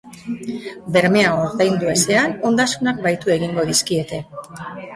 Bermea 0.95 1.33
ordaindu 1.41 1.91
ezean, 1.93 2.35
ondasunak 2.53 3.05
bahitu 3.07 3.35
egingo 3.39 3.69
dizkiete. 3.71 4.25